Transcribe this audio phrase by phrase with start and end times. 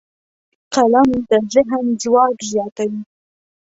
[0.73, 3.01] قلم د ذهن ځواک زیاتوي